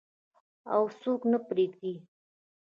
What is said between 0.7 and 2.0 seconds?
او څوک نه پریږدي.